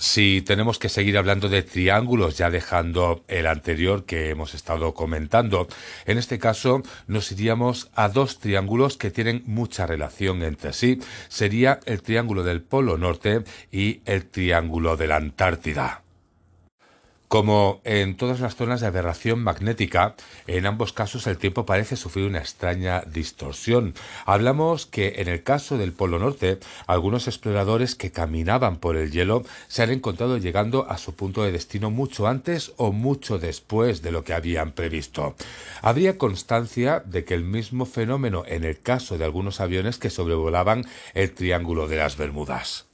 Si 0.00 0.42
tenemos 0.42 0.78
que 0.78 0.88
seguir 0.88 1.18
hablando 1.18 1.48
de 1.48 1.62
triángulos, 1.62 2.38
ya 2.38 2.50
dejando 2.50 3.24
el 3.26 3.48
anterior 3.48 4.04
que 4.04 4.30
hemos 4.30 4.54
estado 4.54 4.94
comentando, 4.94 5.66
en 6.06 6.18
este 6.18 6.38
caso 6.38 6.82
nos 7.08 7.32
iríamos 7.32 7.90
a 7.96 8.08
dos 8.08 8.38
triángulos 8.38 8.96
que 8.96 9.10
tienen 9.10 9.42
mucha 9.46 9.86
relación 9.86 10.44
entre 10.44 10.72
sí. 10.72 11.00
Sería 11.28 11.80
el 11.84 12.02
triángulo 12.02 12.44
del 12.44 12.62
Polo 12.62 12.96
Norte 12.96 13.42
y 13.72 14.00
el 14.04 14.26
triángulo 14.26 14.96
de 14.96 15.08
la 15.08 15.16
Antártida. 15.16 16.02
Como 17.28 17.82
en 17.84 18.16
todas 18.16 18.40
las 18.40 18.56
zonas 18.56 18.80
de 18.80 18.86
aberración 18.86 19.42
magnética, 19.42 20.14
en 20.46 20.64
ambos 20.64 20.94
casos 20.94 21.26
el 21.26 21.36
tiempo 21.36 21.66
parece 21.66 21.94
sufrir 21.96 22.26
una 22.26 22.38
extraña 22.38 23.02
distorsión. 23.02 23.92
Hablamos 24.24 24.86
que 24.86 25.16
en 25.18 25.28
el 25.28 25.42
caso 25.42 25.76
del 25.76 25.92
Polo 25.92 26.18
Norte, 26.18 26.58
algunos 26.86 27.28
exploradores 27.28 27.94
que 27.96 28.12
caminaban 28.12 28.78
por 28.78 28.96
el 28.96 29.10
hielo 29.10 29.44
se 29.66 29.82
han 29.82 29.90
encontrado 29.90 30.38
llegando 30.38 30.88
a 30.88 30.96
su 30.96 31.14
punto 31.16 31.42
de 31.42 31.52
destino 31.52 31.90
mucho 31.90 32.26
antes 32.26 32.72
o 32.78 32.92
mucho 32.92 33.38
después 33.38 34.00
de 34.00 34.10
lo 34.10 34.24
que 34.24 34.32
habían 34.32 34.72
previsto. 34.72 35.36
Habría 35.82 36.16
constancia 36.16 37.02
de 37.04 37.26
que 37.26 37.34
el 37.34 37.44
mismo 37.44 37.84
fenómeno 37.84 38.44
en 38.46 38.64
el 38.64 38.80
caso 38.80 39.18
de 39.18 39.26
algunos 39.26 39.60
aviones 39.60 39.98
que 39.98 40.08
sobrevolaban 40.08 40.86
el 41.12 41.34
Triángulo 41.34 41.88
de 41.88 41.96
las 41.96 42.16
Bermudas. 42.16 42.86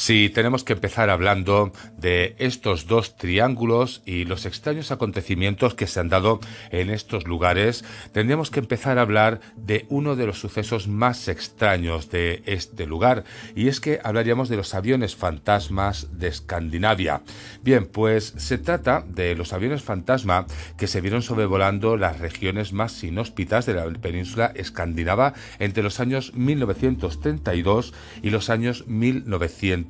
Si 0.00 0.30
tenemos 0.30 0.64
que 0.64 0.72
empezar 0.72 1.10
hablando 1.10 1.72
de 1.98 2.34
estos 2.38 2.86
dos 2.86 3.18
triángulos 3.18 4.00
y 4.06 4.24
los 4.24 4.46
extraños 4.46 4.92
acontecimientos 4.92 5.74
que 5.74 5.86
se 5.86 6.00
han 6.00 6.08
dado 6.08 6.40
en 6.70 6.88
estos 6.88 7.26
lugares, 7.26 7.84
tendríamos 8.10 8.50
que 8.50 8.60
empezar 8.60 8.96
a 8.96 9.02
hablar 9.02 9.42
de 9.56 9.84
uno 9.90 10.16
de 10.16 10.24
los 10.24 10.40
sucesos 10.40 10.88
más 10.88 11.28
extraños 11.28 12.10
de 12.10 12.42
este 12.46 12.86
lugar, 12.86 13.24
y 13.54 13.68
es 13.68 13.78
que 13.78 14.00
hablaríamos 14.02 14.48
de 14.48 14.56
los 14.56 14.72
aviones 14.72 15.16
fantasmas 15.16 16.18
de 16.18 16.28
Escandinavia. 16.28 17.20
Bien, 17.62 17.84
pues 17.84 18.32
se 18.38 18.56
trata 18.56 19.04
de 19.06 19.34
los 19.34 19.52
aviones 19.52 19.82
fantasma 19.82 20.46
que 20.78 20.86
se 20.86 21.02
vieron 21.02 21.20
sobrevolando 21.20 21.98
las 21.98 22.20
regiones 22.20 22.72
más 22.72 23.04
inhóspitas 23.04 23.66
de 23.66 23.74
la 23.74 23.84
península 23.90 24.50
escandinava 24.54 25.34
entre 25.58 25.82
los 25.82 26.00
años 26.00 26.32
1932 26.34 27.92
y 28.22 28.30
los 28.30 28.48
años 28.48 28.86
1900 28.86 29.89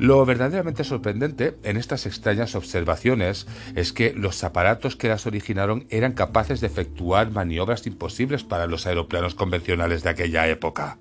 lo 0.00 0.24
verdaderamente 0.24 0.82
sorprendente 0.82 1.58
en 1.62 1.76
estas 1.76 2.06
extrañas 2.06 2.54
observaciones 2.54 3.46
es 3.74 3.92
que 3.92 4.14
los 4.14 4.42
aparatos 4.44 4.96
que 4.96 5.08
las 5.08 5.26
originaron 5.26 5.86
eran 5.90 6.12
capaces 6.12 6.62
de 6.62 6.68
efectuar 6.68 7.30
maniobras 7.30 7.86
imposibles 7.86 8.42
para 8.42 8.66
los 8.66 8.86
aeroplanos 8.86 9.34
convencionales 9.34 10.02
de 10.02 10.08
aquella 10.08 10.48
época. 10.48 10.96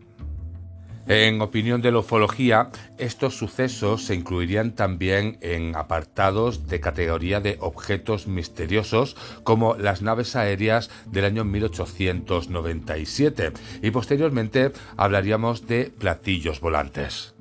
En 1.09 1.41
opinión 1.41 1.81
de 1.81 1.91
la 1.91 1.99
ufología, 1.99 2.69
estos 2.99 3.35
sucesos 3.35 4.05
se 4.05 4.13
incluirían 4.13 4.75
también 4.75 5.39
en 5.41 5.75
apartados 5.75 6.67
de 6.67 6.79
categoría 6.79 7.41
de 7.41 7.57
objetos 7.61 8.27
misteriosos 8.27 9.15
como 9.43 9.75
las 9.75 10.03
naves 10.03 10.35
aéreas 10.35 10.91
del 11.07 11.25
año 11.25 11.45
1897 11.45 13.53
y 13.81 13.89
posteriormente 13.89 14.71
hablaríamos 14.97 15.65
de 15.65 15.91
platillos 15.97 16.59
volantes. 16.59 17.33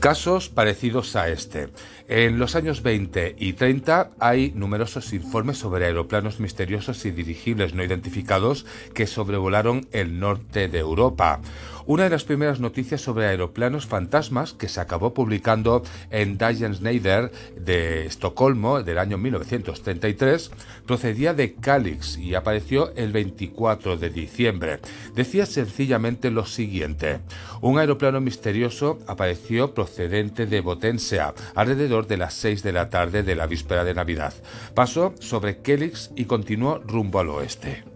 Casos 0.00 0.48
parecidos 0.48 1.14
a 1.14 1.28
este. 1.28 1.68
En 2.08 2.38
los 2.38 2.56
años 2.56 2.82
20 2.82 3.36
y 3.38 3.52
30 3.52 4.12
hay 4.18 4.50
numerosos 4.56 5.12
informes 5.12 5.58
sobre 5.58 5.84
aeroplanos 5.84 6.40
misteriosos 6.40 7.04
y 7.04 7.10
dirigibles 7.10 7.74
no 7.74 7.84
identificados 7.84 8.64
que 8.94 9.06
sobrevolaron 9.06 9.88
el 9.92 10.18
norte 10.18 10.68
de 10.68 10.78
Europa. 10.78 11.42
Una 11.90 12.04
de 12.04 12.10
las 12.10 12.22
primeras 12.22 12.60
noticias 12.60 13.00
sobre 13.00 13.26
aeroplanos 13.26 13.84
fantasmas 13.84 14.52
que 14.52 14.68
se 14.68 14.80
acabó 14.80 15.12
publicando 15.12 15.82
en 16.12 16.38
Dagens 16.38 16.80
Nyheter 16.80 17.32
de 17.56 18.06
Estocolmo 18.06 18.84
del 18.84 18.96
año 18.96 19.18
1933 19.18 20.52
procedía 20.86 21.34
de 21.34 21.54
Calix 21.54 22.16
y 22.16 22.36
apareció 22.36 22.94
el 22.94 23.10
24 23.10 23.96
de 23.96 24.08
diciembre. 24.08 24.78
Decía 25.16 25.46
sencillamente 25.46 26.30
lo 26.30 26.46
siguiente: 26.46 27.22
un 27.60 27.80
aeroplano 27.80 28.20
misterioso 28.20 29.00
apareció 29.08 29.74
procedente 29.74 30.46
de 30.46 30.60
Botensea 30.60 31.34
alrededor 31.56 32.06
de 32.06 32.18
las 32.18 32.34
6 32.34 32.62
de 32.62 32.70
la 32.70 32.88
tarde 32.88 33.24
de 33.24 33.34
la 33.34 33.48
víspera 33.48 33.82
de 33.82 33.94
Navidad. 33.94 34.32
Pasó 34.76 35.12
sobre 35.18 35.60
Calix 35.60 36.12
y 36.14 36.26
continuó 36.26 36.78
rumbo 36.78 37.18
al 37.18 37.30
oeste. 37.30 37.89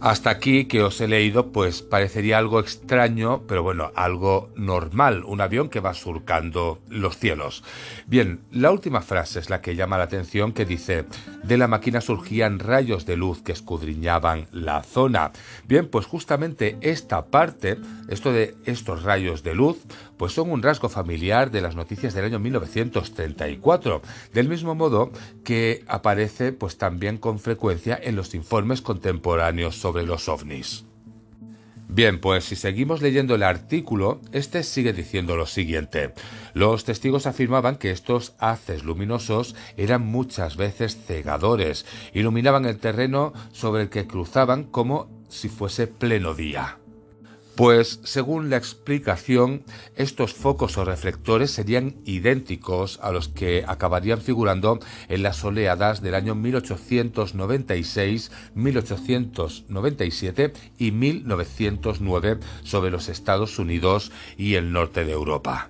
Hasta 0.00 0.30
aquí 0.30 0.64
que 0.64 0.82
os 0.82 0.98
he 1.02 1.08
leído, 1.08 1.52
pues 1.52 1.82
parecería 1.82 2.38
algo 2.38 2.58
extraño, 2.58 3.42
pero 3.46 3.62
bueno, 3.62 3.92
algo 3.94 4.48
normal, 4.56 5.24
un 5.26 5.42
avión 5.42 5.68
que 5.68 5.80
va 5.80 5.92
surcando 5.92 6.80
los 6.88 7.18
cielos. 7.18 7.62
Bien, 8.06 8.40
la 8.50 8.70
última 8.70 9.02
frase 9.02 9.40
es 9.40 9.50
la 9.50 9.60
que 9.60 9.76
llama 9.76 9.98
la 9.98 10.04
atención, 10.04 10.54
que 10.54 10.64
dice, 10.64 11.04
de 11.42 11.58
la 11.58 11.68
máquina 11.68 12.00
surgían 12.00 12.60
rayos 12.60 13.04
de 13.04 13.18
luz 13.18 13.42
que 13.42 13.52
escudriñaban 13.52 14.46
la 14.52 14.82
zona. 14.84 15.32
Bien, 15.68 15.86
pues 15.86 16.06
justamente 16.06 16.78
esta 16.80 17.26
parte, 17.26 17.76
esto 18.08 18.32
de 18.32 18.54
estos 18.64 19.02
rayos 19.02 19.42
de 19.42 19.54
luz, 19.54 19.84
pues 20.16 20.32
son 20.32 20.50
un 20.50 20.62
rasgo 20.62 20.88
familiar 20.88 21.50
de 21.50 21.60
las 21.60 21.76
noticias 21.76 22.14
del 22.14 22.24
año 22.24 22.38
1934, 22.38 24.00
del 24.32 24.48
mismo 24.48 24.74
modo 24.74 25.10
que 25.44 25.84
aparece 25.88 26.52
pues 26.52 26.78
también 26.78 27.18
con 27.18 27.38
frecuencia 27.38 27.98
en 28.02 28.16
los 28.16 28.34
informes 28.34 28.80
contemporáneos 28.80 29.76
sobre 29.76 29.89
los 29.92 30.28
ovnis. 30.28 30.84
Bien, 31.92 32.20
pues 32.20 32.44
si 32.44 32.54
seguimos 32.54 33.02
leyendo 33.02 33.34
el 33.34 33.42
artículo, 33.42 34.20
este 34.30 34.62
sigue 34.62 34.92
diciendo 34.92 35.34
lo 35.34 35.46
siguiente. 35.46 36.14
Los 36.54 36.84
testigos 36.84 37.26
afirmaban 37.26 37.76
que 37.76 37.90
estos 37.90 38.34
haces 38.38 38.84
luminosos 38.84 39.56
eran 39.76 40.06
muchas 40.06 40.56
veces 40.56 40.96
cegadores, 41.04 41.86
iluminaban 42.14 42.64
el 42.64 42.78
terreno 42.78 43.32
sobre 43.50 43.82
el 43.82 43.88
que 43.88 44.06
cruzaban 44.06 44.64
como 44.64 45.10
si 45.28 45.48
fuese 45.48 45.88
pleno 45.88 46.34
día. 46.34 46.78
Pues 47.60 48.00
según 48.04 48.48
la 48.48 48.56
explicación, 48.56 49.64
estos 49.94 50.32
focos 50.32 50.78
o 50.78 50.84
reflectores 50.86 51.50
serían 51.50 51.96
idénticos 52.06 52.98
a 53.02 53.12
los 53.12 53.28
que 53.28 53.64
acabarían 53.68 54.22
figurando 54.22 54.80
en 55.10 55.22
las 55.22 55.44
oleadas 55.44 56.00
del 56.00 56.14
año 56.14 56.34
1896, 56.34 58.32
1897 58.54 60.52
y 60.78 60.90
1909 60.90 62.38
sobre 62.62 62.90
los 62.90 63.10
Estados 63.10 63.58
Unidos 63.58 64.10
y 64.38 64.54
el 64.54 64.72
norte 64.72 65.04
de 65.04 65.12
Europa. 65.12 65.68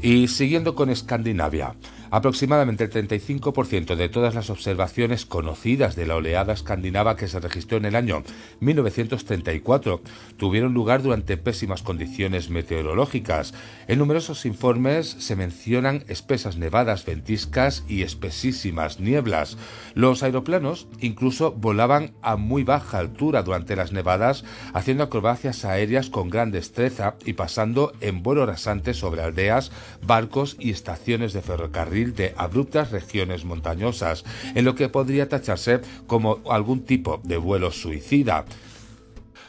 Y 0.00 0.28
siguiendo 0.28 0.74
con 0.74 0.88
Escandinavia, 0.88 1.76
Aproximadamente 2.10 2.84
el 2.84 2.90
35% 2.90 3.96
de 3.96 4.08
todas 4.08 4.34
las 4.34 4.50
observaciones 4.50 5.26
conocidas 5.26 5.96
de 5.96 6.06
la 6.06 6.16
oleada 6.16 6.52
escandinava 6.52 7.16
que 7.16 7.26
se 7.26 7.40
registró 7.40 7.78
en 7.78 7.84
el 7.84 7.96
año 7.96 8.22
1934 8.60 10.00
tuvieron 10.36 10.72
lugar 10.72 11.02
durante 11.02 11.36
pésimas 11.36 11.82
condiciones 11.82 12.48
meteorológicas. 12.48 13.54
En 13.88 13.98
numerosos 13.98 14.46
informes 14.46 15.08
se 15.18 15.34
mencionan 15.36 16.04
espesas 16.08 16.56
nevadas 16.56 17.04
ventiscas 17.04 17.84
y 17.88 18.02
espesísimas 18.02 19.00
nieblas. 19.00 19.58
Los 19.94 20.22
aeroplanos 20.22 20.86
incluso 21.00 21.52
volaban 21.52 22.12
a 22.22 22.36
muy 22.36 22.62
baja 22.62 22.98
altura 22.98 23.42
durante 23.42 23.74
las 23.74 23.92
nevadas, 23.92 24.44
haciendo 24.74 25.04
acrobacias 25.04 25.64
aéreas 25.64 26.10
con 26.10 26.30
gran 26.30 26.50
destreza 26.52 27.16
y 27.24 27.32
pasando 27.32 27.92
en 28.00 28.22
vuelo 28.22 28.46
rasante 28.46 28.94
sobre 28.94 29.22
aldeas, 29.22 29.72
barcos 30.02 30.56
y 30.60 30.70
estaciones 30.70 31.32
de 31.32 31.42
ferrocarril 31.42 31.95
de 32.04 32.34
abruptas 32.36 32.90
regiones 32.90 33.44
montañosas, 33.44 34.24
en 34.54 34.64
lo 34.64 34.74
que 34.74 34.88
podría 34.88 35.28
tacharse 35.28 35.80
como 36.06 36.40
algún 36.50 36.84
tipo 36.84 37.20
de 37.24 37.38
vuelo 37.38 37.72
suicida. 37.72 38.44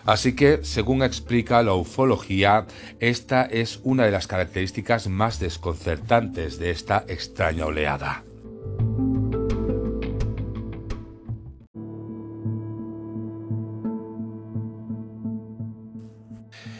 Así 0.05 0.33
que, 0.33 0.63
según 0.63 1.03
explica 1.03 1.61
la 1.63 1.73
ufología, 1.73 2.65
esta 3.01 3.43
es 3.43 3.81
una 3.83 4.05
de 4.05 4.11
las 4.11 4.27
características 4.27 5.09
más 5.09 5.39
desconcertantes 5.39 6.59
de 6.59 6.71
esta 6.71 7.03
extraña 7.09 7.65
oleada. 7.65 8.23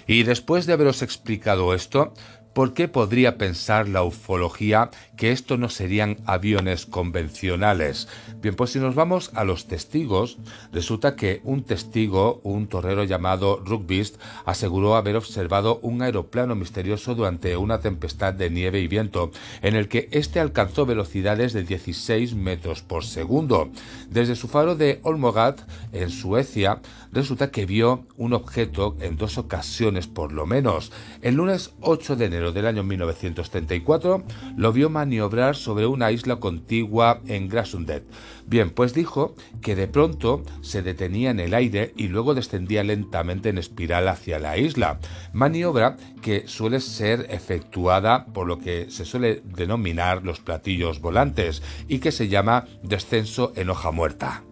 Y 0.10 0.24
después 0.24 0.66
de 0.66 0.72
haberos 0.72 1.02
explicado 1.02 1.74
esto, 1.74 2.14
¿Por 2.58 2.74
qué 2.74 2.88
podría 2.88 3.38
pensar 3.38 3.88
la 3.88 4.02
ufología 4.02 4.90
que 5.18 5.32
esto 5.32 5.58
no 5.58 5.68
serían 5.68 6.18
aviones 6.26 6.86
convencionales? 6.86 8.08
Bien, 8.42 8.56
pues 8.56 8.72
si 8.72 8.80
nos 8.80 8.96
vamos 8.96 9.32
a 9.34 9.44
los 9.44 9.68
testigos, 9.68 10.38
resulta 10.72 11.16
que 11.16 11.42
un 11.44 11.64
testigo, 11.64 12.40
un 12.44 12.68
torrero 12.68 13.04
llamado 13.04 13.62
Rugbist, 13.66 14.22
aseguró 14.46 14.96
haber 14.96 15.18
observado 15.18 15.80
un 15.82 16.02
aeroplano 16.02 16.56
misterioso 16.56 17.16
durante 17.16 17.58
una 17.58 17.80
tempestad 17.80 18.34
de 18.34 18.50
nieve 18.50 18.80
y 18.80 18.88
viento, 18.88 19.32
en 19.62 19.76
el 19.76 19.90
que 19.90 20.08
éste 20.12 20.40
alcanzó 20.40 20.86
velocidades 20.86 21.54
de 21.54 21.64
16 21.64 22.36
metros 22.36 22.82
por 22.82 23.04
segundo. 23.04 23.70
Desde 24.10 24.36
su 24.36 24.48
faro 24.48 24.76
de 24.76 25.00
Olmogat, 25.04 25.62
en 25.92 26.10
Suecia, 26.10 26.82
resulta 27.12 27.52
que 27.52 27.66
vio 27.66 28.06
un 28.16 28.34
objeto 28.34 28.96
en 29.02 29.18
dos 29.18 29.38
ocasiones 29.38 30.08
por 30.08 30.32
lo 30.32 30.46
menos. 30.46 30.92
El 31.22 31.36
lunes 31.36 31.74
8 31.82 32.16
de 32.16 32.26
enero 32.26 32.52
del 32.52 32.68
año 32.68 32.84
1934 32.84 34.24
lo 34.56 34.74
vio 34.74 34.90
maniobrar 35.08 35.56
sobre 35.56 35.88
una 35.88 36.12
isla 36.12 36.36
contigua 36.36 37.22
en 37.28 37.48
Grasundet. 37.48 38.04
Bien, 38.46 38.72
pues 38.72 38.94
dijo 38.94 39.36
que 39.62 39.74
de 39.74 39.88
pronto 39.88 40.44
se 40.62 40.82
detenía 40.82 41.32
en 41.32 41.40
el 41.40 41.54
aire 41.54 41.94
y 41.96 42.10
luego 42.10 42.36
descendía 42.36 42.84
lentamente 42.84 43.48
en 43.48 43.58
espiral 43.58 44.10
hacia 44.10 44.38
la 44.38 44.58
isla, 44.58 45.00
maniobra 45.32 45.96
que 46.22 46.46
suele 46.48 46.82
ser 46.82 47.28
efectuada 47.30 48.26
por 48.26 48.48
lo 48.48 48.60
que 48.60 48.92
se 48.92 49.06
suele 49.06 49.42
denominar 49.46 50.24
los 50.24 50.42
platillos 50.42 51.00
volantes 51.00 51.64
y 51.88 52.00
que 52.00 52.12
se 52.12 52.28
llama 52.28 52.66
descenso 52.84 53.54
en 53.56 53.70
hoja 53.70 53.92
muerta. 53.92 54.47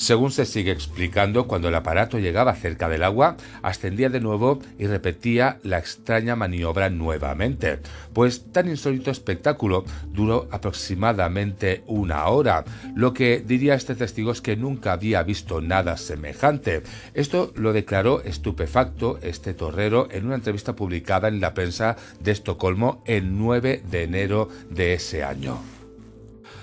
Según 0.00 0.32
se 0.32 0.46
sigue 0.46 0.72
explicando, 0.72 1.46
cuando 1.46 1.68
el 1.68 1.74
aparato 1.74 2.18
llegaba 2.18 2.54
cerca 2.54 2.88
del 2.88 3.02
agua, 3.02 3.36
ascendía 3.60 4.08
de 4.08 4.18
nuevo 4.18 4.58
y 4.78 4.86
repetía 4.86 5.58
la 5.62 5.76
extraña 5.76 6.36
maniobra 6.36 6.88
nuevamente. 6.88 7.80
Pues 8.14 8.50
tan 8.50 8.70
insólito 8.70 9.10
espectáculo 9.10 9.84
duró 10.10 10.48
aproximadamente 10.52 11.82
una 11.86 12.24
hora. 12.28 12.64
Lo 12.94 13.12
que 13.12 13.44
diría 13.46 13.74
este 13.74 13.94
testigo 13.94 14.32
es 14.32 14.40
que 14.40 14.56
nunca 14.56 14.94
había 14.94 15.22
visto 15.22 15.60
nada 15.60 15.98
semejante. 15.98 16.82
Esto 17.12 17.52
lo 17.54 17.74
declaró 17.74 18.22
estupefacto 18.22 19.18
este 19.20 19.52
torrero 19.52 20.08
en 20.10 20.24
una 20.24 20.36
entrevista 20.36 20.74
publicada 20.74 21.28
en 21.28 21.42
la 21.42 21.52
prensa 21.52 21.96
de 22.20 22.30
Estocolmo 22.30 23.02
el 23.04 23.36
9 23.36 23.82
de 23.90 24.04
enero 24.04 24.48
de 24.70 24.94
ese 24.94 25.24
año. 25.24 25.79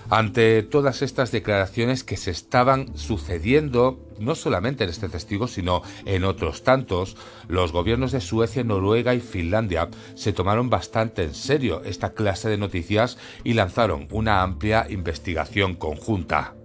Ante 0.09 0.63
todas 0.63 1.01
estas 1.01 1.31
declaraciones 1.31 2.05
que 2.05 2.15
se 2.15 2.31
estaban 2.31 2.97
sucediendo, 2.97 3.99
no 4.19 4.35
solamente 4.35 4.85
en 4.85 4.89
este 4.89 5.09
testigo, 5.09 5.47
sino 5.47 5.81
en 6.05 6.23
otros 6.23 6.63
tantos, 6.63 7.17
los 7.49 7.73
gobiernos 7.73 8.13
de 8.13 8.21
Suecia, 8.21 8.63
Noruega 8.63 9.15
y 9.15 9.19
Finlandia 9.19 9.89
se 10.15 10.31
tomaron 10.31 10.69
bastante 10.69 11.23
en 11.23 11.33
serio 11.33 11.81
esta 11.83 12.13
clase 12.13 12.47
de 12.47 12.57
noticias 12.57 13.17
y 13.43 13.53
lanzaron 13.53 14.07
una 14.11 14.43
amplia 14.43 14.87
investigación 14.89 15.75
conjunta. 15.75 16.56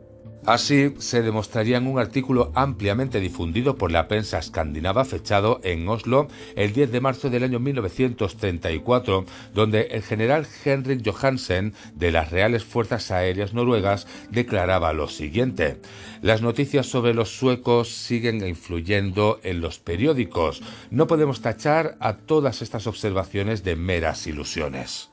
Así 0.45 0.93
se 0.99 1.23
demostraría 1.23 1.77
en 1.77 1.87
un 1.87 2.01
artículo 2.01 2.51
ampliamente 2.57 3.21
difundido 3.21 3.77
por 3.77 3.93
la 3.93 4.09
prensa 4.09 4.39
escandinava 4.39 5.05
fechado 5.05 5.61
en 5.63 5.89
Oslo 5.89 6.27
el 6.57 6.73
10 6.73 6.91
de 6.91 7.01
marzo 7.01 7.31
del 7.31 7.45
año 7.45 7.61
1934, 7.61 9.25
donde 9.55 9.83
el 9.93 10.03
general 10.03 10.49
Henrik 10.65 11.09
Johansen 11.09 11.75
de 11.95 12.11
las 12.11 12.33
Reales 12.33 12.65
Fuerzas 12.65 13.13
Aéreas 13.13 13.55
Noruegas 13.55 14.09
declaraba 14.31 14.93
lo 14.93 15.07
siguiente. 15.09 15.81
Las 16.23 16.43
noticias 16.43 16.87
sobre 16.87 17.15
los 17.15 17.37
suecos 17.37 17.89
siguen 17.89 18.45
influyendo 18.45 19.39
en 19.45 19.61
los 19.61 19.79
periódicos. 19.79 20.61
No 20.91 21.07
podemos 21.07 21.41
tachar 21.41 21.97
a 22.01 22.17
todas 22.17 22.63
estas 22.63 22.89
observaciones 22.89 23.63
de 23.63 23.77
meras 23.77 24.27
ilusiones. 24.27 25.11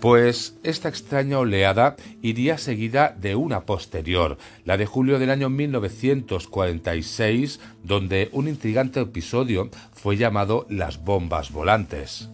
Pues 0.00 0.56
esta 0.62 0.88
extraña 0.88 1.40
oleada 1.40 1.96
iría 2.22 2.56
seguida 2.56 3.16
de 3.20 3.34
una 3.34 3.66
posterior, 3.66 4.38
la 4.64 4.76
de 4.76 4.86
julio 4.86 5.18
del 5.18 5.30
año 5.30 5.50
1946, 5.50 7.58
donde 7.82 8.28
un 8.30 8.46
intrigante 8.46 9.00
episodio 9.00 9.70
fue 9.92 10.16
llamado 10.16 10.66
las 10.70 11.02
bombas 11.02 11.50
volantes. 11.50 12.30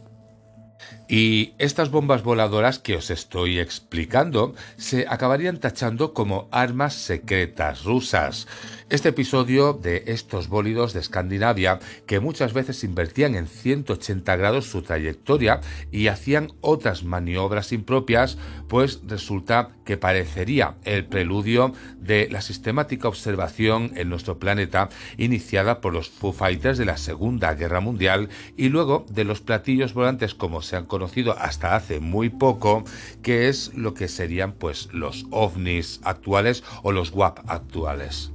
Y 1.09 1.53
estas 1.59 1.91
bombas 1.91 2.23
voladoras 2.23 2.79
que 2.79 2.97
os 2.97 3.11
estoy 3.11 3.59
explicando 3.59 4.55
se 4.77 5.07
acabarían 5.09 5.59
tachando 5.59 6.15
como 6.15 6.49
armas 6.51 6.95
secretas 6.95 7.85
rusas. 7.85 8.47
Este 8.89 9.11
episodio 9.11 9.75
de 9.75 10.05
estos 10.07 10.49
bólidos 10.49 10.93
de 10.93 11.01
Escandinavia, 11.01 11.79
que 12.07 12.21
muchas 12.21 12.53
veces 12.53 12.85
invertían 12.85 13.35
en 13.35 13.49
180 13.49 14.37
grados 14.37 14.71
su 14.71 14.83
trayectoria 14.83 15.61
y 15.91 16.09
hacían 16.09 16.53
otras 16.61 17.05
maniobras 17.05 17.73
impropias, 17.73 18.39
pues 18.69 19.01
resulta 19.07 19.71
que 19.85 19.97
parecería 19.97 20.75
el 20.85 21.05
preludio 21.05 21.73
de 21.99 22.29
la 22.31 22.41
sistemática 22.41 23.09
observación 23.09 23.93
en 23.97 24.09
nuestro 24.09 24.39
planeta 24.39 24.89
iniciada 25.17 25.81
por 25.81 25.93
los 25.93 26.09
Foo 26.09 26.33
Fighters 26.33 26.79
de 26.79 26.85
la 26.85 26.97
Segunda 26.97 27.55
Guerra 27.55 27.81
Mundial 27.81 28.29
y 28.57 28.69
luego 28.69 29.07
de 29.09 29.25
los 29.25 29.41
platillos 29.41 29.95
volantes 29.95 30.35
como 30.35 30.63
se 30.63 30.77
han 30.77 30.87
conocido 30.87 31.37
hasta 31.39 31.77
hace 31.77 32.01
muy 32.01 32.31
poco, 32.31 32.85
que 33.23 33.49
es 33.49 33.73
lo 33.75 33.95
que 33.95 34.09
serían 34.09 34.53
pues 34.53 34.89
los 34.93 35.27
ovnis 35.31 36.01
actuales 36.05 36.65
o 36.83 36.93
los 36.93 37.11
WAP 37.13 37.41
actuales. 37.49 38.34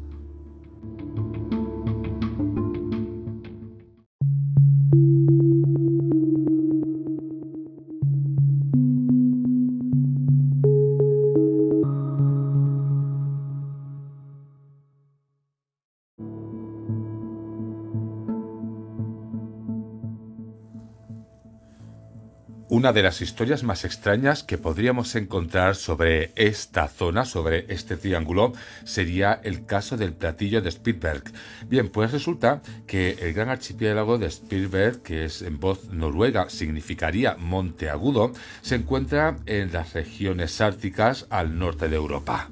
Una 22.79 22.93
de 22.93 23.03
las 23.03 23.19
historias 23.19 23.63
más 23.63 23.83
extrañas 23.83 24.41
que 24.41 24.57
podríamos 24.57 25.13
encontrar 25.15 25.75
sobre 25.75 26.31
esta 26.37 26.87
zona, 26.87 27.25
sobre 27.25 27.65
este 27.67 27.97
triángulo, 27.97 28.53
sería 28.85 29.41
el 29.43 29.65
caso 29.65 29.97
del 29.97 30.13
platillo 30.13 30.61
de 30.61 30.71
Spitzberg. 30.71 31.23
Bien, 31.67 31.89
pues 31.89 32.13
resulta 32.13 32.61
que 32.87 33.17
el 33.19 33.33
gran 33.33 33.49
archipiélago 33.49 34.17
de 34.17 34.31
Spitzberg, 34.31 35.01
que 35.01 35.25
es 35.25 35.41
en 35.41 35.59
voz 35.59 35.89
noruega 35.89 36.49
significaría 36.49 37.35
monte 37.35 37.89
agudo, 37.89 38.31
se 38.61 38.75
encuentra 38.75 39.35
en 39.45 39.73
las 39.73 39.91
regiones 39.91 40.61
árticas 40.61 41.27
al 41.29 41.59
norte 41.59 41.89
de 41.89 41.97
Europa. 41.97 42.49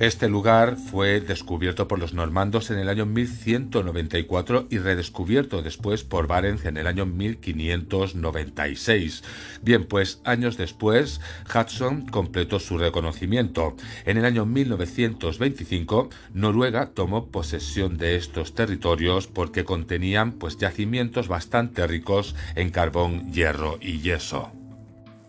Este 0.00 0.28
lugar 0.28 0.76
fue 0.76 1.20
descubierto 1.20 1.86
por 1.86 2.00
los 2.00 2.14
normandos 2.14 2.72
en 2.72 2.80
el 2.80 2.88
año 2.88 3.06
1194 3.06 4.66
y 4.68 4.78
redescubierto 4.78 5.62
después 5.62 6.02
por 6.02 6.26
Barents 6.26 6.64
en 6.64 6.78
el 6.78 6.88
año 6.88 7.06
1596. 7.06 9.22
Bien, 9.62 9.86
pues 9.86 10.20
años 10.24 10.56
después, 10.56 11.20
Hudson 11.48 12.06
completó 12.06 12.58
su 12.58 12.76
reconocimiento. 12.76 13.76
En 14.04 14.18
el 14.18 14.24
año 14.24 14.46
1925, 14.46 16.10
Noruega 16.32 16.90
tomó 16.90 17.28
posesión 17.28 17.96
de 17.96 18.16
estos 18.16 18.56
territorios 18.56 19.28
porque 19.28 19.64
contenían 19.64 20.32
pues 20.32 20.56
yacimientos 20.56 21.28
bastante 21.28 21.86
ricos 21.86 22.34
en 22.56 22.70
carbón, 22.70 23.32
hierro 23.32 23.78
y 23.80 24.00
yeso. 24.00 24.50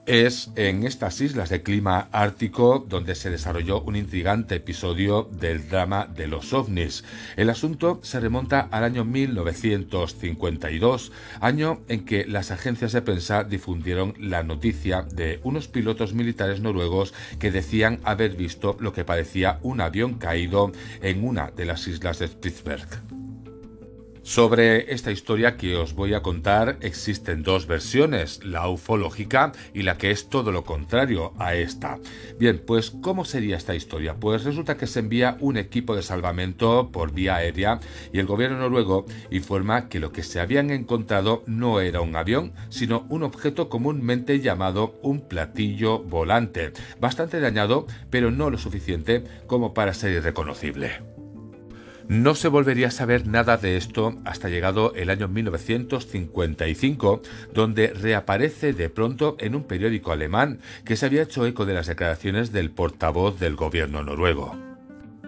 Es 0.05 0.51
en 0.55 0.85
estas 0.85 1.19
islas 1.19 1.49
de 1.49 1.63
clima 1.63 2.09
ártico 2.11 2.85
donde 2.87 3.15
se 3.15 3.31
desarrolló 3.31 3.81
un 3.81 3.95
intrigante 3.95 4.53
episodio 4.53 5.27
del 5.31 5.67
drama 5.67 6.05
de 6.05 6.27
los 6.27 6.53
ovnis. 6.53 7.03
El 7.37 7.49
asunto 7.49 7.99
se 8.03 8.19
remonta 8.19 8.67
al 8.69 8.83
año 8.83 9.03
1952, 9.03 11.11
año 11.41 11.81
en 11.87 12.05
que 12.05 12.25
las 12.25 12.51
agencias 12.51 12.91
de 12.91 13.01
prensa 13.01 13.43
difundieron 13.43 14.13
la 14.19 14.43
noticia 14.43 15.01
de 15.01 15.39
unos 15.43 15.67
pilotos 15.67 16.13
militares 16.13 16.61
noruegos 16.61 17.15
que 17.39 17.49
decían 17.49 17.99
haber 18.03 18.35
visto 18.35 18.77
lo 18.79 18.93
que 18.93 19.05
parecía 19.05 19.57
un 19.63 19.81
avión 19.81 20.19
caído 20.19 20.71
en 21.01 21.27
una 21.27 21.49
de 21.49 21.65
las 21.65 21.87
islas 21.87 22.19
de 22.19 22.27
Spitzberg. 22.27 23.14
Sobre 24.25 24.91
esta 24.91 25.11
historia 25.11 25.55
que 25.55 25.75
os 25.75 25.93
voy 25.93 26.15
a 26.15 26.23
contar 26.23 26.79
existen 26.81 27.43
dos 27.43 27.67
versiones, 27.67 28.43
la 28.43 28.67
ufológica 28.67 29.51
y 29.71 29.83
la 29.83 29.99
que 29.99 30.09
es 30.09 30.29
todo 30.29 30.51
lo 30.51 30.63
contrario 30.63 31.33
a 31.37 31.53
esta. 31.53 31.99
Bien, 32.39 32.59
pues 32.65 32.89
¿cómo 32.89 33.23
sería 33.23 33.55
esta 33.55 33.75
historia? 33.75 34.15
Pues 34.15 34.43
resulta 34.43 34.77
que 34.77 34.87
se 34.87 35.01
envía 35.01 35.37
un 35.41 35.57
equipo 35.57 35.95
de 35.95 36.01
salvamento 36.01 36.89
por 36.91 37.13
vía 37.13 37.35
aérea 37.35 37.79
y 38.11 38.17
el 38.17 38.25
gobierno 38.25 38.57
noruego 38.57 39.05
informa 39.29 39.89
que 39.89 39.99
lo 39.99 40.11
que 40.11 40.23
se 40.23 40.39
habían 40.39 40.71
encontrado 40.71 41.43
no 41.45 41.79
era 41.79 42.01
un 42.01 42.15
avión, 42.15 42.53
sino 42.69 43.05
un 43.09 43.21
objeto 43.21 43.69
comúnmente 43.69 44.39
llamado 44.39 44.97
un 45.03 45.21
platillo 45.21 45.99
volante, 45.99 46.73
bastante 46.99 47.39
dañado, 47.39 47.85
pero 48.09 48.31
no 48.31 48.49
lo 48.49 48.57
suficiente 48.57 49.23
como 49.45 49.75
para 49.75 49.93
ser 49.93 50.13
irreconocible. 50.13 51.24
No 52.07 52.35
se 52.35 52.49
volvería 52.49 52.89
a 52.89 52.91
saber 52.91 53.25
nada 53.25 53.57
de 53.57 53.77
esto 53.77 54.21
hasta 54.25 54.47
llegado 54.47 54.93
el 54.93 55.09
año 55.09 55.27
1955, 55.27 57.23
donde 57.51 57.87
reaparece 57.87 58.73
de 58.73 58.91
pronto 58.91 59.35
en 59.39 59.55
un 59.55 59.63
periódico 59.63 60.11
alemán 60.11 60.59
que 60.85 60.97
se 60.97 61.07
había 61.07 61.23
hecho 61.23 61.47
eco 61.47 61.65
de 61.65 61.73
las 61.73 61.87
declaraciones 61.87 62.51
del 62.51 62.69
portavoz 62.69 63.39
del 63.39 63.55
gobierno 63.55 64.03
noruego. 64.03 64.55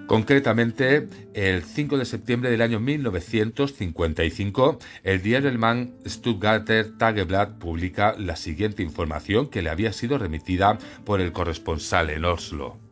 Concretamente, 0.06 1.10
el 1.34 1.64
5 1.64 1.98
de 1.98 2.06
septiembre 2.06 2.52
del 2.52 2.62
año 2.62 2.80
1955, 2.80 4.78
el 5.04 5.22
diario 5.24 5.50
alemán 5.50 5.96
Stuttgarter 6.08 6.96
Tageblatt 6.98 7.58
publica 7.58 8.16
la 8.18 8.36
siguiente 8.36 8.84
información 8.84 9.50
que 9.50 9.64
le 9.64 9.72
había 9.72 9.92
sido 9.94 10.20
remitida 10.20 10.78
por 11.06 11.22
el 11.22 11.32
corresponsal 11.32 12.12
en 12.12 12.24
Oslo. 12.24 12.87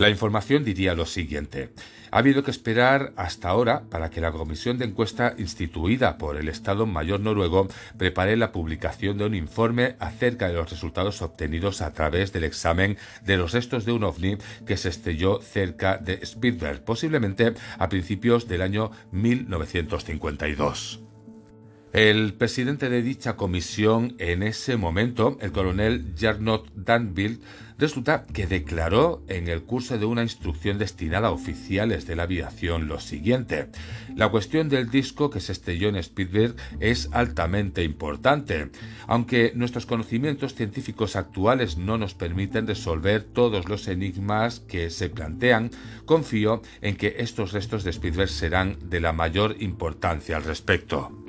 La 0.00 0.08
información 0.08 0.64
diría 0.64 0.94
lo 0.94 1.04
siguiente. 1.04 1.74
Ha 2.10 2.20
habido 2.20 2.42
que 2.42 2.50
esperar 2.50 3.12
hasta 3.16 3.50
ahora 3.50 3.82
para 3.90 4.08
que 4.08 4.22
la 4.22 4.32
comisión 4.32 4.78
de 4.78 4.86
encuesta 4.86 5.34
instituida 5.36 6.16
por 6.16 6.38
el 6.38 6.48
Estado 6.48 6.86
Mayor 6.86 7.20
noruego 7.20 7.68
prepare 7.98 8.38
la 8.38 8.50
publicación 8.50 9.18
de 9.18 9.26
un 9.26 9.34
informe 9.34 9.96
acerca 9.98 10.48
de 10.48 10.54
los 10.54 10.70
resultados 10.70 11.20
obtenidos 11.20 11.82
a 11.82 11.92
través 11.92 12.32
del 12.32 12.44
examen 12.44 12.96
de 13.26 13.36
los 13.36 13.52
restos 13.52 13.84
de 13.84 13.92
un 13.92 14.04
ovni 14.04 14.38
que 14.66 14.78
se 14.78 14.88
estrelló 14.88 15.42
cerca 15.42 15.98
de 15.98 16.24
Spitsberg, 16.24 16.82
posiblemente 16.82 17.52
a 17.78 17.90
principios 17.90 18.48
del 18.48 18.62
año 18.62 18.92
1952. 19.12 21.09
El 21.92 22.34
presidente 22.34 22.88
de 22.88 23.02
dicha 23.02 23.34
comisión 23.34 24.14
en 24.18 24.44
ese 24.44 24.76
momento, 24.76 25.36
el 25.40 25.50
coronel 25.50 26.14
Jarnot 26.16 26.72
Danville, 26.76 27.40
resulta 27.78 28.26
que 28.26 28.46
declaró 28.46 29.24
en 29.26 29.48
el 29.48 29.62
curso 29.62 29.98
de 29.98 30.04
una 30.04 30.22
instrucción 30.22 30.78
destinada 30.78 31.28
a 31.28 31.32
oficiales 31.32 32.06
de 32.06 32.14
la 32.14 32.24
aviación 32.24 32.86
lo 32.86 33.00
siguiente. 33.00 33.70
La 34.14 34.28
cuestión 34.28 34.68
del 34.68 34.88
disco 34.88 35.30
que 35.30 35.40
se 35.40 35.50
estrelló 35.50 35.88
en 35.88 35.96
Spielberg 35.96 36.54
es 36.78 37.08
altamente 37.10 37.82
importante. 37.82 38.70
Aunque 39.08 39.52
nuestros 39.56 39.84
conocimientos 39.84 40.54
científicos 40.54 41.16
actuales 41.16 41.76
no 41.76 41.98
nos 41.98 42.14
permiten 42.14 42.68
resolver 42.68 43.24
todos 43.24 43.68
los 43.68 43.88
enigmas 43.88 44.60
que 44.60 44.90
se 44.90 45.08
plantean, 45.08 45.72
confío 46.04 46.62
en 46.82 46.96
que 46.96 47.16
estos 47.18 47.50
restos 47.50 47.82
de 47.82 47.90
Spielberg 47.90 48.28
serán 48.30 48.76
de 48.88 49.00
la 49.00 49.12
mayor 49.12 49.56
importancia 49.58 50.36
al 50.36 50.44
respecto. 50.44 51.19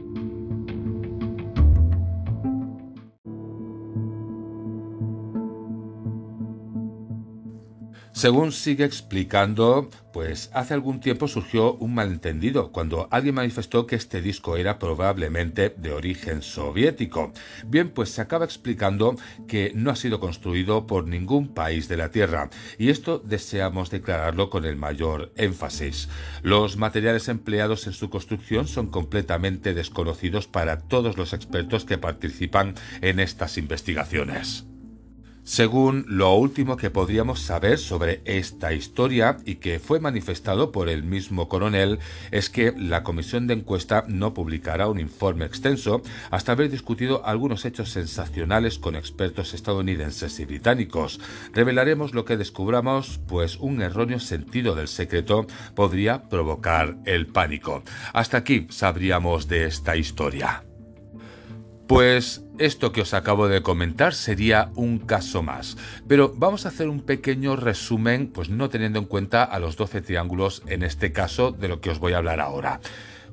Según 8.22 8.52
sigue 8.52 8.86
explicando, 8.86 9.90
pues 10.14 10.52
hace 10.54 10.76
algún 10.76 11.00
tiempo 11.00 11.28
surgió 11.28 11.74
un 11.78 11.96
malentendido 11.96 12.72
cuando 12.72 13.08
alguien 13.10 13.34
manifestó 13.34 13.88
que 13.88 13.96
este 13.96 14.22
disco 14.22 14.58
era 14.58 14.78
probablemente 14.78 15.74
de 15.76 15.92
origen 15.92 16.44
soviético. 16.44 17.34
Bien, 17.66 17.90
pues 17.90 18.12
se 18.12 18.22
acaba 18.22 18.46
explicando 18.46 19.16
que 19.48 19.72
no 19.74 19.90
ha 19.90 19.96
sido 19.96 20.20
construido 20.20 20.86
por 20.86 21.08
ningún 21.08 21.56
país 21.56 21.88
de 21.88 21.98
la 21.98 22.12
Tierra 22.12 22.52
y 22.78 22.92
esto 22.92 23.18
deseamos 23.18 23.90
declararlo 23.90 24.52
con 24.52 24.66
el 24.66 24.76
mayor 24.76 25.34
énfasis. 25.36 26.08
Los 26.44 26.78
materiales 26.78 27.28
empleados 27.28 27.88
en 27.88 27.94
su 27.94 28.12
construcción 28.12 28.68
son 28.68 28.92
completamente 28.92 29.74
desconocidos 29.74 30.46
para 30.46 30.82
todos 30.82 31.18
los 31.18 31.34
expertos 31.34 31.86
que 31.86 31.98
participan 31.98 32.76
en 33.02 33.20
estas 33.20 33.58
investigaciones. 33.58 34.71
Según 35.44 36.06
lo 36.08 36.36
último 36.36 36.78
que 36.78 36.92
podríamos 36.92 37.42
saber 37.42 37.80
sobre 37.80 38.22
esta 38.26 38.74
historia 38.74 39.38
y 39.44 39.56
que 39.56 39.80
fue 39.80 40.00
manifestado 40.00 40.72
por 40.72 40.88
el 40.88 41.04
mismo 41.04 41.50
coronel 41.50 42.00
es 42.30 42.50
que 42.50 42.74
la 42.78 43.04
comisión 43.04 43.48
de 43.48 43.56
encuesta 43.56 44.06
no 44.08 44.36
publicará 44.36 44.88
un 44.88 45.00
informe 45.00 45.46
extenso 45.46 46.04
hasta 46.30 46.52
haber 46.52 46.70
discutido 46.70 47.26
algunos 47.26 47.66
hechos 47.66 47.90
sensacionales 47.90 48.78
con 48.78 48.96
expertos 48.96 49.54
estadounidenses 49.56 50.40
y 50.40 50.46
británicos. 50.46 51.20
Revelaremos 51.54 52.14
lo 52.14 52.24
que 52.24 52.38
descubramos, 52.38 53.20
pues 53.28 53.58
un 53.58 53.82
erróneo 53.82 54.20
sentido 54.20 54.76
del 54.76 54.88
secreto 54.88 55.48
podría 55.76 56.30
provocar 56.30 56.98
el 57.06 57.28
pánico. 57.28 57.84
Hasta 58.14 58.38
aquí 58.38 58.68
sabríamos 58.70 59.48
de 59.48 59.66
esta 59.66 59.96
historia. 59.96 60.64
Pues 61.92 62.42
esto 62.58 62.94
que 62.94 63.02
os 63.02 63.14
acabo 63.14 63.50
de 63.50 63.62
comentar 63.62 64.14
sería 64.14 64.72
un 64.76 64.98
caso 64.98 65.44
más, 65.44 65.76
pero 66.08 66.34
vamos 66.34 66.66
a 66.66 66.70
hacer 66.70 66.88
un 66.88 67.02
pequeño 67.02 67.58
resumen, 67.58 68.28
pues 68.28 68.48
no 68.48 68.70
teniendo 68.70 68.98
en 68.98 69.04
cuenta 69.04 69.44
a 69.44 69.60
los 69.60 69.76
12 69.76 70.00
triángulos 70.02 70.64
en 70.68 70.84
este 70.84 71.12
caso 71.12 71.52
de 71.52 71.68
lo 71.68 71.82
que 71.82 71.90
os 71.90 72.00
voy 72.00 72.14
a 72.14 72.20
hablar 72.20 72.40
ahora 72.40 72.80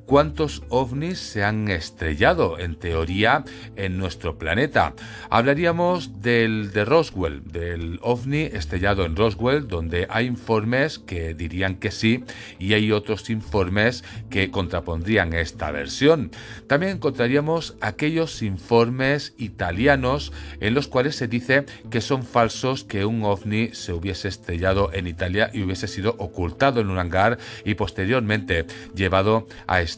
cuántos 0.08 0.62
ovnis 0.70 1.18
se 1.18 1.44
han 1.44 1.68
estrellado, 1.68 2.58
en 2.58 2.76
teoría, 2.76 3.44
en 3.76 3.98
nuestro 3.98 4.38
planeta. 4.38 4.94
Hablaríamos 5.28 6.22
del 6.22 6.72
de 6.72 6.86
Roswell, 6.86 7.42
del 7.44 8.00
ovni 8.00 8.44
estrellado 8.44 9.04
en 9.04 9.16
Roswell, 9.16 9.68
donde 9.68 10.06
hay 10.08 10.24
informes 10.24 10.98
que 10.98 11.34
dirían 11.34 11.76
que 11.76 11.90
sí 11.90 12.24
y 12.58 12.72
hay 12.72 12.90
otros 12.90 13.28
informes 13.28 14.02
que 14.30 14.50
contrapondrían 14.50 15.34
esta 15.34 15.70
versión. 15.72 16.30
También 16.66 16.92
encontraríamos 16.92 17.76
aquellos 17.82 18.40
informes 18.40 19.34
italianos 19.36 20.32
en 20.60 20.72
los 20.72 20.88
cuales 20.88 21.16
se 21.16 21.28
dice 21.28 21.66
que 21.90 22.00
son 22.00 22.22
falsos 22.22 22.82
que 22.82 23.04
un 23.04 23.24
ovni 23.24 23.74
se 23.74 23.92
hubiese 23.92 24.28
estrellado 24.28 24.90
en 24.94 25.06
Italia 25.06 25.50
y 25.52 25.64
hubiese 25.64 25.86
sido 25.86 26.14
ocultado 26.16 26.80
en 26.80 26.88
un 26.88 26.98
hangar 26.98 27.36
y 27.66 27.74
posteriormente 27.74 28.64
llevado 28.94 29.46
a 29.66 29.82
Estados 29.82 29.97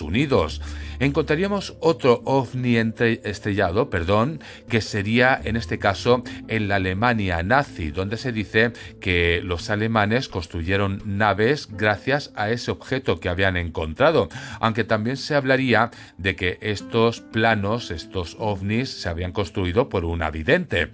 Unidos. 0.00 0.60
Encontraríamos 1.00 1.76
otro 1.80 2.22
ovni 2.24 2.76
estrellado, 2.76 3.88
perdón, 3.88 4.40
que 4.68 4.80
sería 4.80 5.40
en 5.42 5.56
este 5.56 5.78
caso 5.78 6.22
en 6.48 6.68
la 6.68 6.76
Alemania 6.76 7.42
nazi, 7.42 7.90
donde 7.90 8.16
se 8.16 8.32
dice 8.32 8.72
que 9.00 9.40
los 9.42 9.70
alemanes 9.70 10.28
construyeron 10.28 11.02
naves 11.04 11.68
gracias 11.70 12.32
a 12.34 12.50
ese 12.50 12.70
objeto 12.70 13.20
que 13.20 13.28
habían 13.28 13.56
encontrado, 13.56 14.28
aunque 14.60 14.84
también 14.84 15.16
se 15.16 15.34
hablaría 15.34 15.90
de 16.16 16.36
que 16.36 16.58
estos 16.60 17.20
planos, 17.20 17.90
estos 17.90 18.36
ovnis, 18.38 18.90
se 18.90 19.08
habían 19.08 19.32
construido 19.32 19.88
por 19.88 20.04
un 20.04 20.22
vidente. 20.32 20.90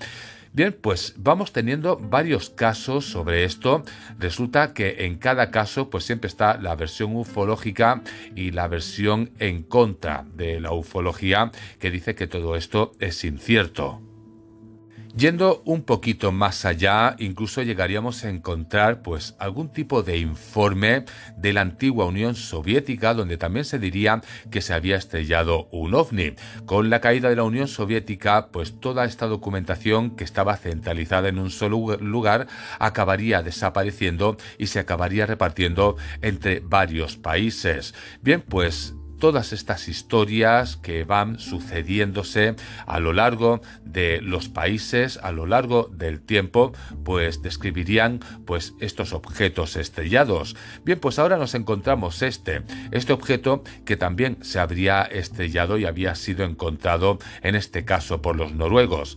Bien, 0.54 0.73
pues 0.73 1.14
vamos 1.16 1.52
teniendo 1.52 1.96
varios 1.96 2.49
casos 2.49 3.06
sobre 3.06 3.42
esto. 3.42 3.82
Resulta 4.20 4.73
que 4.73 5.04
en 5.04 5.18
cada 5.18 5.50
caso 5.50 5.90
pues 5.90 6.04
siempre 6.04 6.28
está 6.28 6.58
la 6.58 6.76
versión 6.76 7.16
ufológica 7.16 8.02
y 8.37 8.52
la 8.52 8.68
versión 8.68 9.32
en 9.40 9.64
contra 9.64 10.25
de 10.37 10.61
la 10.61 10.70
ufología 10.70 11.50
que 11.80 11.90
dice 11.90 12.14
que 12.14 12.28
todo 12.28 12.54
esto 12.54 12.92
es 13.00 13.25
incierto. 13.25 14.13
Yendo 15.16 15.62
un 15.64 15.85
poquito 15.85 16.33
más 16.33 16.64
allá, 16.64 17.14
incluso 17.21 17.62
llegaríamos 17.62 18.25
a 18.25 18.30
encontrar 18.30 19.00
pues 19.00 19.37
algún 19.38 19.68
tipo 19.68 20.02
de 20.02 20.18
informe 20.18 21.04
de 21.37 21.52
la 21.52 21.61
antigua 21.61 22.04
Unión 22.04 22.35
Soviética 22.35 23.14
donde 23.14 23.37
también 23.37 23.64
se 23.64 23.78
diría 23.78 24.23
que 24.50 24.61
se 24.61 24.75
había 24.75 24.97
estrellado 24.97 25.68
un 25.71 25.94
ovni. 25.94 26.35
Con 26.66 26.90
la 26.90 27.00
caída 27.00 27.28
de 27.28 27.37
la 27.37 27.44
Unión 27.44 27.68
Soviética, 27.68 28.49
pues 28.49 28.80
toda 28.80 29.04
esta 29.04 29.26
documentación 29.26 30.16
que 30.16 30.25
estaba 30.25 30.56
centralizada 30.56 31.28
en 31.28 31.38
un 31.38 31.50
solo 31.50 31.97
lugar 31.99 32.49
acabaría 32.80 33.40
desapareciendo 33.40 34.37
y 34.59 34.66
se 34.66 34.80
acabaría 34.80 35.26
repartiendo 35.26 35.97
entre 36.23 36.59
varios 36.59 37.16
países. 37.16 37.94
Bien, 38.21 38.40
pues 38.40 38.94
todas 39.25 39.54
estas 39.54 39.88
historias 39.88 40.76
que 40.76 41.04
van 41.04 41.38
sucediéndose 41.38 42.57
a 42.85 43.00
lo 43.00 43.14
largo 43.14 43.62
de 43.83 44.21
los 44.21 44.50
países, 44.50 45.19
a 45.23 45.33
lo 45.33 45.47
largo 45.47 45.88
del 45.90 46.21
tiempo, 46.21 46.75
pues 47.04 47.40
describirían 47.40 48.21
pues 48.45 48.75
estos 48.81 49.14
objetos 49.14 49.76
estrellados. 49.76 50.57
Bien, 50.85 51.00
pues 51.00 51.19
ahora 51.19 51.38
nos 51.38 51.54
encontramos 51.54 52.21
este, 52.21 52.64
este 52.90 53.14
objeto 53.14 53.64
que 53.87 53.97
también 53.97 54.37
se 54.43 54.59
habría 54.59 55.00
estrellado 55.04 55.78
y 55.78 55.87
había 55.87 56.14
sido 56.16 56.45
encontrado 56.45 57.19
en 57.40 57.54
este 57.54 57.87
caso 57.87 58.21
por 58.21 58.37
los 58.37 58.52
noruegos. 58.52 59.16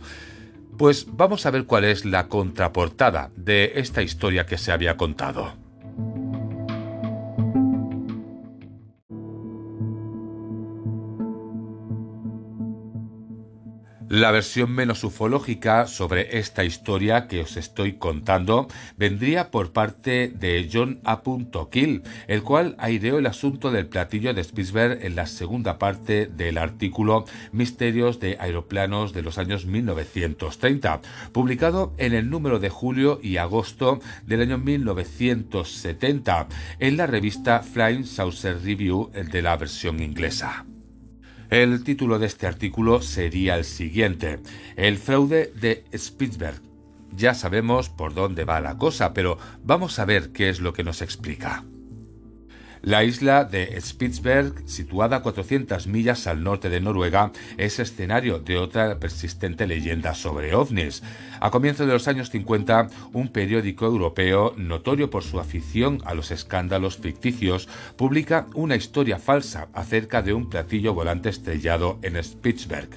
Pues 0.78 1.04
vamos 1.10 1.44
a 1.44 1.50
ver 1.50 1.66
cuál 1.66 1.84
es 1.84 2.06
la 2.06 2.28
contraportada 2.28 3.30
de 3.36 3.72
esta 3.74 4.00
historia 4.00 4.46
que 4.46 4.56
se 4.56 4.72
había 4.72 4.96
contado. 4.96 5.67
La 14.10 14.30
versión 14.30 14.70
menos 14.70 15.04
ufológica 15.04 15.86
sobre 15.86 16.38
esta 16.38 16.64
historia 16.64 17.26
que 17.26 17.42
os 17.42 17.58
estoy 17.58 17.98
contando 17.98 18.66
vendría 18.96 19.50
por 19.50 19.72
parte 19.72 20.32
de 20.34 20.66
John 20.72 21.00
A. 21.04 21.20
Kill, 21.70 22.02
el 22.26 22.42
cual 22.42 22.74
aireó 22.78 23.18
el 23.18 23.26
asunto 23.26 23.70
del 23.70 23.86
platillo 23.86 24.32
de 24.32 24.42
Spitzberg 24.42 25.04
en 25.04 25.14
la 25.14 25.26
segunda 25.26 25.78
parte 25.78 26.24
del 26.24 26.56
artículo 26.56 27.26
Misterios 27.52 28.18
de 28.18 28.38
aeroplanos 28.40 29.12
de 29.12 29.20
los 29.20 29.36
años 29.36 29.66
1930, 29.66 31.02
publicado 31.32 31.92
en 31.98 32.14
el 32.14 32.30
número 32.30 32.60
de 32.60 32.70
julio 32.70 33.20
y 33.22 33.36
agosto 33.36 34.00
del 34.24 34.40
año 34.40 34.56
1970 34.56 36.48
en 36.78 36.96
la 36.96 37.06
revista 37.06 37.62
Flying 37.62 38.06
Saucer 38.06 38.62
Review 38.62 39.10
de 39.12 39.42
la 39.42 39.54
versión 39.58 40.02
inglesa. 40.02 40.64
El 41.50 41.82
título 41.82 42.18
de 42.18 42.26
este 42.26 42.46
artículo 42.46 43.00
sería 43.00 43.56
el 43.56 43.64
siguiente, 43.64 44.40
El 44.76 44.98
fraude 44.98 45.50
de 45.58 45.84
Spitzberg. 45.96 46.60
Ya 47.16 47.32
sabemos 47.32 47.88
por 47.88 48.12
dónde 48.12 48.44
va 48.44 48.60
la 48.60 48.76
cosa, 48.76 49.14
pero 49.14 49.38
vamos 49.64 49.98
a 49.98 50.04
ver 50.04 50.30
qué 50.32 50.50
es 50.50 50.60
lo 50.60 50.74
que 50.74 50.84
nos 50.84 51.00
explica. 51.00 51.64
La 52.88 53.04
isla 53.04 53.44
de 53.44 53.78
Spitzberg, 53.82 54.62
situada 54.64 55.16
a 55.16 55.22
400 55.22 55.86
millas 55.88 56.26
al 56.26 56.42
norte 56.42 56.70
de 56.70 56.80
Noruega, 56.80 57.32
es 57.58 57.78
escenario 57.80 58.38
de 58.38 58.56
otra 58.56 58.98
persistente 58.98 59.66
leyenda 59.66 60.14
sobre 60.14 60.54
ovnis. 60.54 61.02
A 61.38 61.50
comienzos 61.50 61.86
de 61.86 61.92
los 61.92 62.08
años 62.08 62.30
50, 62.30 62.88
un 63.12 63.28
periódico 63.28 63.84
europeo, 63.84 64.54
notorio 64.56 65.10
por 65.10 65.22
su 65.22 65.38
afición 65.38 66.00
a 66.06 66.14
los 66.14 66.30
escándalos 66.30 66.96
ficticios, 66.96 67.68
publica 67.96 68.46
una 68.54 68.74
historia 68.74 69.18
falsa 69.18 69.68
acerca 69.74 70.22
de 70.22 70.32
un 70.32 70.48
platillo 70.48 70.94
volante 70.94 71.28
estrellado 71.28 71.98
en 72.00 72.16
Spitzberg. 72.16 72.88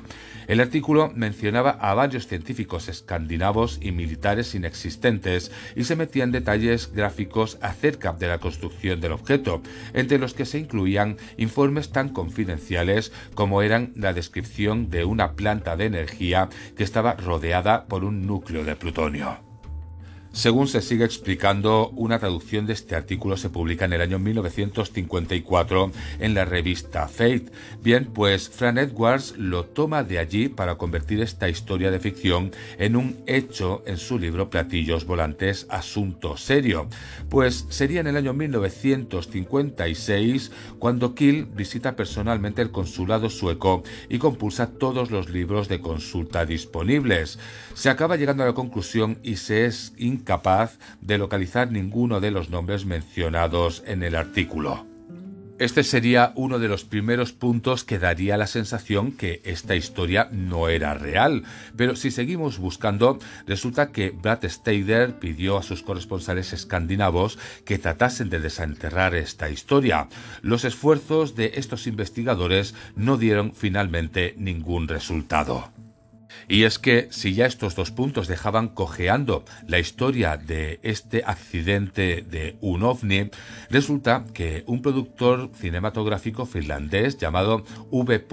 El 0.52 0.60
artículo 0.60 1.14
mencionaba 1.16 1.70
a 1.70 1.94
varios 1.94 2.28
científicos 2.28 2.90
escandinavos 2.90 3.80
y 3.82 3.94
militares 3.94 4.54
inexistentes 4.54 5.50
y 5.78 5.86
se 5.86 5.96
metía 5.96 6.26
en 6.26 6.34
detalles 6.34 6.92
gráficos 6.92 7.58
acerca 7.62 8.12
de 8.12 8.28
la 8.28 8.40
construcción 8.40 9.00
del 9.00 9.14
objeto, 9.14 9.62
entre 9.94 10.18
los 10.18 10.34
que 10.34 10.46
se 10.46 10.60
incluían 10.60 11.16
informes 11.38 11.94
tan 11.94 12.10
confidenciales 12.10 13.14
como 13.34 13.62
eran 13.62 13.94
la 13.96 14.12
descripción 14.12 14.90
de 14.90 15.06
una 15.06 15.38
planta 15.38 15.78
de 15.78 15.86
energía 15.86 16.50
que 16.76 16.84
estaba 16.84 17.14
rodeada 17.14 17.86
por 17.86 18.04
un 18.04 18.28
núcleo 18.28 18.66
de 18.66 18.76
plutonio. 18.76 19.51
Según 20.34 20.70
se 20.70 20.82
sigue 20.82 21.04
explicando, 21.04 21.90
una 21.90 22.18
traducción 22.18 22.66
de 22.66 22.72
este 22.72 22.96
artículo 22.96 23.36
se 23.36 23.50
publica 23.50 23.84
en 23.84 23.92
el 23.92 24.00
año 24.00 24.18
1954 24.18 25.92
en 26.20 26.34
la 26.34 26.46
revista 26.46 27.10
Fate. 27.10 27.52
Bien, 27.84 28.06
pues 28.06 28.50
Fran 28.50 28.78
Edwards 28.78 29.34
lo 29.38 29.66
toma 29.66 30.06
de 30.06 30.20
allí 30.20 30.48
para 30.48 30.76
convertir 30.76 31.20
esta 31.20 31.50
historia 31.50 31.92
de 31.92 32.00
ficción 32.00 32.52
en 32.80 32.96
un 32.96 33.18
hecho 33.28 33.84
en 33.86 33.98
su 33.98 34.18
libro 34.18 34.50
Platillos 34.50 35.06
Volantes, 35.06 35.68
Asunto 35.70 36.38
Serio. 36.38 36.88
Pues 37.30 37.66
sería 37.68 38.00
en 38.00 38.08
el 38.08 38.16
año 38.16 38.34
1956 38.34 40.50
cuando 40.80 41.14
Kill 41.14 41.46
visita 41.46 41.98
personalmente 41.98 42.62
el 42.62 42.72
consulado 42.72 43.30
sueco 43.30 43.84
y 44.08 44.18
compulsa 44.18 44.68
todos 44.68 45.12
los 45.12 45.30
libros 45.30 45.68
de 45.68 45.82
consulta 45.82 46.46
disponibles. 46.46 47.38
Se 47.74 47.90
acaba 47.90 48.16
llegando 48.16 48.44
a 48.44 48.48
la 48.48 48.54
conclusión 48.54 49.20
y 49.24 49.36
se 49.36 49.66
es 49.66 49.92
incapaz 50.22 50.78
de 51.02 51.18
localizar 51.18 51.72
ninguno 51.72 52.22
de 52.22 52.32
los 52.32 52.50
nombres 52.50 52.86
mencionados 52.86 53.84
en 53.86 54.04
el 54.04 54.16
artículo. 54.16 54.86
Este 55.62 55.84
sería 55.84 56.34
uno 56.36 56.58
de 56.58 56.68
los 56.68 56.86
primeros 56.86 57.34
puntos 57.34 57.84
que 57.84 58.00
daría 58.00 58.36
la 58.36 58.48
sensación 58.48 59.12
que 59.12 59.42
esta 59.46 59.76
historia 59.76 60.28
no 60.32 60.70
era 60.70 60.96
real. 60.96 61.44
Pero 61.76 61.96
si 61.96 62.10
seguimos 62.10 62.58
buscando, 62.58 63.20
resulta 63.46 63.92
que 63.92 64.10
Brad 64.10 64.44
Steider 64.44 65.20
pidió 65.20 65.60
a 65.60 65.64
sus 65.64 65.84
corresponsales 65.84 66.52
escandinavos 66.52 67.38
que 67.64 67.78
tratasen 67.78 68.32
de 68.32 68.40
desenterrar 68.40 69.14
esta 69.14 69.52
historia. 69.52 70.08
Los 70.42 70.66
esfuerzos 70.66 71.36
de 71.36 71.52
estos 71.54 71.86
investigadores 71.86 72.74
no 72.96 73.18
dieron 73.18 73.54
finalmente 73.54 74.34
ningún 74.40 74.88
resultado. 74.88 75.72
Y 76.48 76.64
es 76.64 76.80
que 76.80 77.08
si 77.12 77.34
ya 77.34 77.46
estos 77.46 77.76
dos 77.76 77.92
puntos 77.92 78.28
dejaban 78.28 78.70
cojeando 78.70 79.46
la 79.68 79.80
historia 79.80 80.38
de 80.38 80.80
este 80.84 81.24
accidente 81.26 82.26
de 82.30 82.56
un 82.62 82.84
ovni, 82.84 83.30
resulta 83.70 84.26
que 84.34 84.64
un 84.68 84.82
productor 84.82 85.52
cinematográfico 85.56 86.46
finlandés 86.46 87.18
llamado 87.18 87.64
V. 87.90 88.26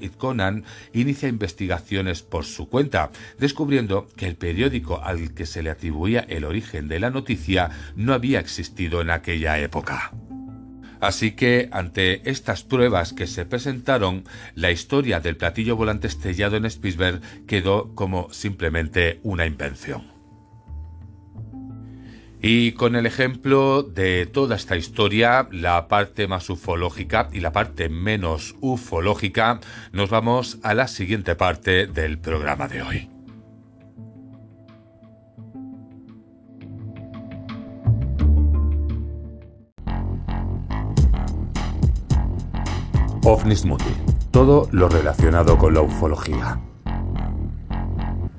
Itkonan 0.00 0.64
inicia 0.92 1.28
investigaciones 1.28 2.22
por 2.22 2.44
su 2.44 2.68
cuenta, 2.68 3.10
descubriendo 3.38 4.08
que 4.16 4.26
el 4.26 4.36
periódico 4.36 5.02
al 5.02 5.34
que 5.34 5.46
se 5.46 5.62
le 5.62 5.70
atribuía 5.70 6.20
el 6.28 6.44
origen 6.44 6.88
de 6.88 7.00
la 7.00 7.10
noticia 7.10 7.70
no 7.96 8.14
había 8.14 8.40
existido 8.40 9.00
en 9.00 9.10
aquella 9.10 9.58
época. 9.58 10.12
Así 11.00 11.32
que, 11.32 11.68
ante 11.72 12.28
estas 12.30 12.62
pruebas 12.62 13.12
que 13.12 13.26
se 13.26 13.46
presentaron, 13.46 14.24
la 14.54 14.70
historia 14.70 15.20
del 15.20 15.36
platillo 15.36 15.76
volante 15.76 16.06
estrellado 16.06 16.56
en 16.56 16.68
Spitzberg 16.68 17.20
quedó 17.46 17.94
como 17.94 18.32
simplemente 18.32 19.20
una 19.22 19.46
invención. 19.46 20.20
Y 22.42 22.72
con 22.72 22.96
el 22.96 23.04
ejemplo 23.04 23.82
de 23.82 24.24
toda 24.24 24.56
esta 24.56 24.76
historia, 24.76 25.46
la 25.52 25.88
parte 25.88 26.26
más 26.26 26.48
ufológica 26.48 27.28
y 27.32 27.40
la 27.40 27.52
parte 27.52 27.90
menos 27.90 28.56
ufológica, 28.60 29.60
nos 29.92 30.08
vamos 30.08 30.58
a 30.62 30.72
la 30.72 30.88
siguiente 30.88 31.34
parte 31.34 31.86
del 31.86 32.18
programa 32.18 32.66
de 32.66 32.82
hoy. 32.82 33.19
OVNIS 43.24 43.66
Muti. 43.66 43.94
Todo 44.30 44.68
lo 44.72 44.88
relacionado 44.88 45.58
con 45.58 45.74
la 45.74 45.82
ufología. 45.82 46.58